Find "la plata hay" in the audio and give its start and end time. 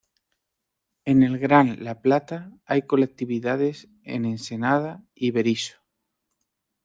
1.83-2.87